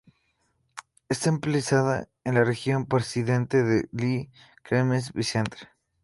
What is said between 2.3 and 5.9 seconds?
la región parisiense de Le Kremlin-Bicêtre.